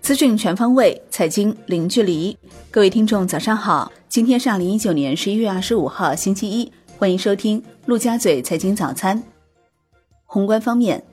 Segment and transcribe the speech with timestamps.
[0.00, 2.36] 资讯全方位，财经零距离。
[2.70, 3.92] 各位听众，早上好！
[4.08, 6.72] 今天是二零一九年十一月二十五号，星期一。
[6.98, 9.22] 欢迎收听陆家嘴财经早餐。
[10.26, 11.04] 宏观方面，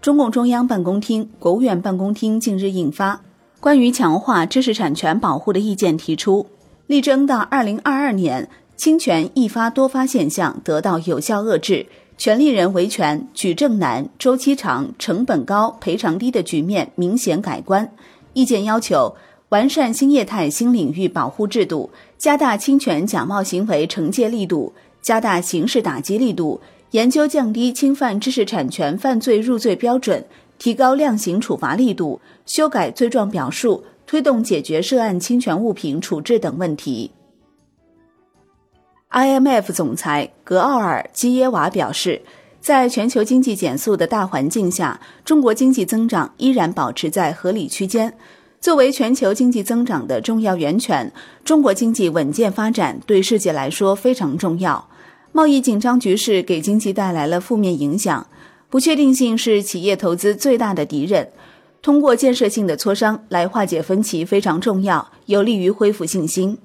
[0.00, 3.14] 中共中央办公厅、国务院办公厅近日印发
[3.60, 6.46] 《关于强化知识产权保护的意见》，提出，
[6.88, 11.86] 力争到二零二二年，侵权易发多发现象得到有效遏制。
[12.22, 17.92] 权利人维权举证难、周期长、成本高、赔偿低的局面明显改观。
[18.32, 19.12] 意见要求
[19.48, 26.60] 完善新业态新领域保护制度，加大侵权假冒行为惩戒力度，加大刑事打击力度，
[26.92, 30.24] 研究降低侵犯知识产权犯罪入罪标准，
[30.60, 37.10] 提高量刑处罚力度，修改罪状表述，推动解决涉案侵权物品处置等问题。
[39.12, 42.22] IMF 总裁格奥尔基耶娃表示。
[42.62, 48.16] 在全球经济减速的大环境下，中国经济增长依然保持在合理区间。
[48.60, 51.12] 作为全球经济增长的重要源泉，
[51.44, 54.88] 中国经济稳健发展对世界来说非常重要。
[55.32, 58.24] 贸易紧张局势给经济带来了负面影响，
[58.70, 61.30] 不确定性是企业投资最大的敌人。
[61.82, 66.56] 通过建设性的磋商来化解分歧非常重要，有利于恢复信心。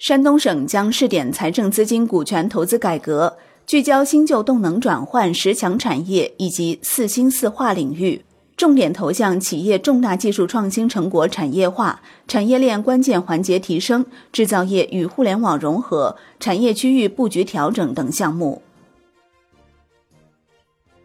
[0.00, 3.36] 山东省将试点财政资金股权投资改革。
[3.66, 8.24] 聚焦新旧动能转换、十强产业以及四新四化领域，
[8.56, 18.62] 重点投向企业重大技术创新成果产业化、产业链关键环节提升、制造业与互联网融合、产业区域布局调整等项目。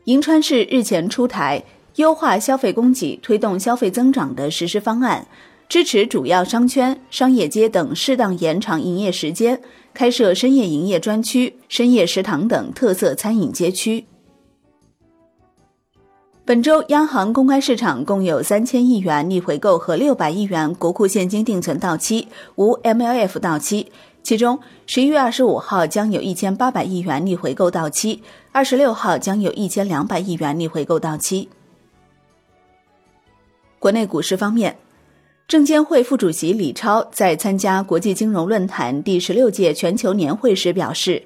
[0.06, 1.62] 银川市日前出台
[1.98, 5.28] 优化消费供给、推动消费增长的实施方案。
[5.68, 9.60] 支持主要商圈、商业街等适当延长营业时间，
[9.94, 14.06] 开设深夜营业专区、深夜食堂等特色餐饮街区。
[16.46, 23.92] 本周央行公开市场共有三千亿元逆回购和六百亿元国库现金定存到期，无 MLF 到期。
[24.22, 28.22] 其中，十一月二十五号将有一千八百亿元逆回购到期，
[28.52, 31.50] 二十六号将有一千两百亿元逆回购到期。
[33.80, 34.78] 国内股市方面。
[35.48, 41.22] 证监会副主席李超在参加国际金融论坛第十六届全球年会时表示，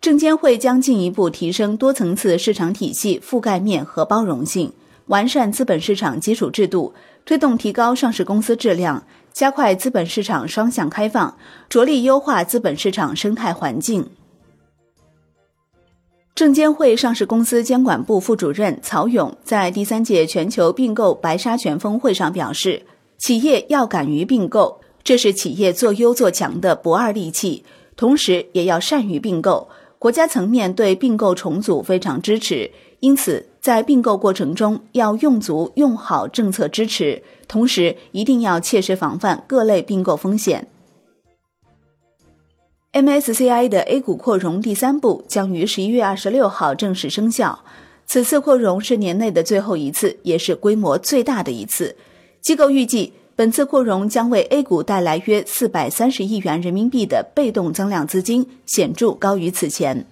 [0.00, 4.72] 证监会将进一步提升多层次市场体系覆盖面和包容性，
[5.08, 6.94] 完善资本市场基础制度，
[7.26, 11.36] 推动提高上市公司质量，加快资本市场双向开放，
[11.68, 14.08] 着力优化资本市场生态环境。
[16.34, 22.82] 证监会上市公司监管部副主任曹勇在第三届全球并购白沙泉峰会上表示。
[23.20, 27.64] 企业要敢于并购，这是企业做优做强的不二利器。
[27.94, 29.68] 同时，也要善于并购。
[29.98, 32.70] 国家层面对并购重组非常支持，
[33.00, 40.66] 因此在并购过程中要用足用好政策支持，同时一定要切实防范各类并购风险。
[42.94, 47.62] MSCI 的 A 股扩容第三步将于十一月二十六号正式生效。
[48.06, 51.94] 此次扩容是年内的最后一次，也是规模最大的一次。
[52.40, 60.06] 机构预计，本次扩容将为 A 股带来约四百三十亿元人民币的被动增量资金，显著高于此前。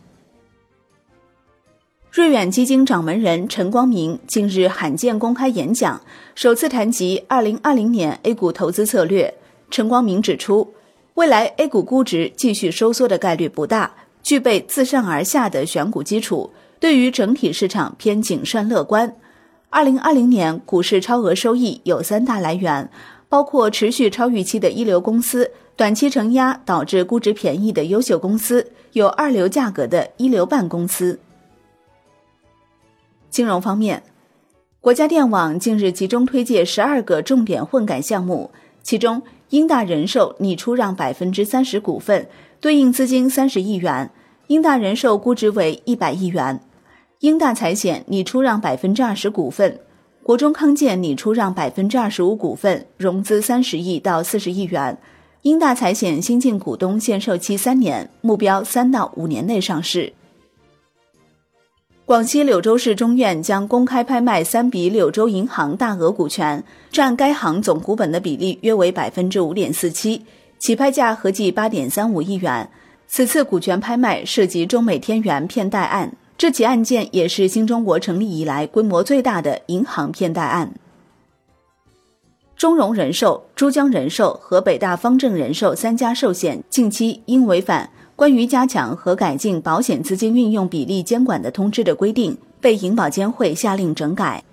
[2.10, 6.00] 瑞远基金掌门人陈光明近日罕见公开演讲，
[6.34, 9.32] 首次谈及二零二零年 A 股投资策略。
[9.70, 10.74] 陈光明指出，
[11.14, 16.50] 未来 A 股估值继续收缩的概率不大，具备自上而下的选股基础，
[16.80, 19.14] 对于整体市场偏谨慎乐观。
[19.70, 22.90] 二零二零年股市超额收益有三大来源，
[23.28, 31.20] 包括持续超预期的一流公司、短期承压导致估值便宜的优秀公司、有二流价格的一流半公司。
[33.28, 34.02] 金融方面，
[34.80, 38.50] 国家电网近日集中推介十二个重点混改项目，
[38.82, 42.26] 其中英大人寿拟出让百分之三十股份，
[42.58, 44.10] 对应资金三十亿元，
[44.46, 46.58] 英大人寿估值为一百亿元。
[47.20, 49.80] 英大财险拟出让百分之二十股份，
[50.22, 54.96] 国中康健拟出让百分之二十五股份，融资三十亿到四十亿元。
[55.42, 60.12] 英大财险新进股东限售期三年，目标三到五年内上市。
[62.04, 70.24] 广西柳州市中院将公开拍卖三笔柳州银行大额股权，占该行总股本的比例约为百分之五点四七，
[70.60, 72.70] 起拍价合计八点三五亿元。
[73.08, 76.12] 此次股权拍卖涉及中美天元骗贷案。
[76.38, 80.72] 这起案件也是新中国成立以来规模最大的银行骗贷案。
[82.56, 94.44] 中融人寿、珠江人寿和北大方正人寿三家寿险近期因违反关于加强和改进保险资金运用比例监管的通知的规定，被银保监会下令整改。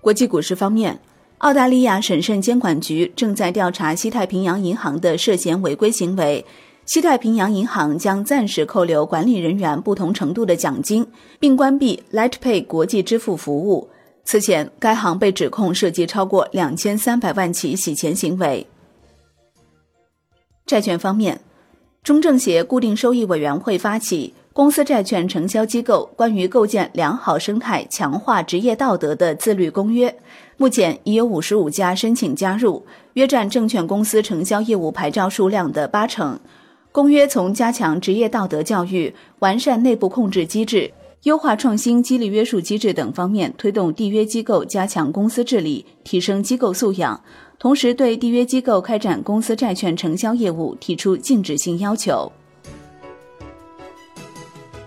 [0.00, 1.00] 国际股市方面，
[1.38, 6.44] 澳大利亚审慎监管局正在调查西太平洋银行的涉嫌违规行为。
[6.86, 11.04] 西太平洋银行将暂时扣留管理人员不同程度的奖金，
[11.40, 13.88] 并关闭 Lightpay 国际支付服务。
[14.22, 18.64] 此前，该行被指控涉及超过两千三百万起洗钱行为。
[20.64, 21.40] 债券方面，
[22.04, 24.32] 中证协固定收益委员会发起。
[24.52, 30.16] 公司债券承销机构关于构建良好生态、强化职业道德的自律公约，
[30.56, 36.40] 目前已有五十五家申请加入，约占证券公司承销业务牌照数量的八成。
[36.96, 40.90] 公约从加强职业道德教育、完善内部控制机制、
[41.24, 47.22] 优化创新激励约束机制等方面，推动缔约机构加强公司治理，提升机构素养，
[47.58, 52.32] 同时对缔约机构开展公司债券承销业务提出禁止性要求。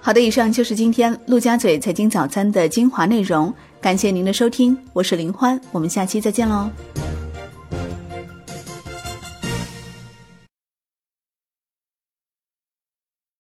[0.02, 6.72] 好的，以上就是今天陆家嘴财经早餐的精华内容，感谢您的收听，我是林欢，我们下期再见喽。